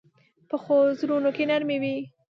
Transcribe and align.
پخو 0.49 0.77
زړونو 0.99 1.29
کې 1.35 1.43
نرمي 1.49 1.77
وي 1.81 1.97